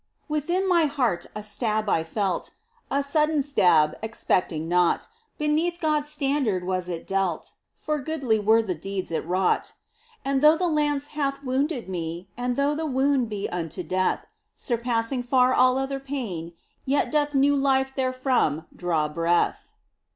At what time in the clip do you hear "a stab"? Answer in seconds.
1.35-1.87